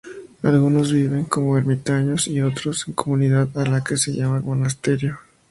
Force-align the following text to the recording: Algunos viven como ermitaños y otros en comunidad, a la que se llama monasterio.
Algunos 0.41 0.91
viven 0.91 1.25
como 1.25 1.59
ermitaños 1.59 2.27
y 2.27 2.41
otros 2.41 2.85
en 2.87 2.95
comunidad, 2.95 3.55
a 3.55 3.67
la 3.67 3.83
que 3.83 3.97
se 3.97 4.13
llama 4.15 4.39
monasterio. 4.39 5.19